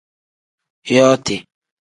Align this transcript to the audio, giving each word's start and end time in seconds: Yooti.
Yooti. 0.93 1.35